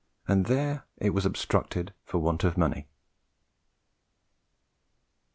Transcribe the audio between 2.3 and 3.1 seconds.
of money."